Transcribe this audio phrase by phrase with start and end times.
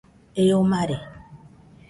[0.43, 0.97] Eo mare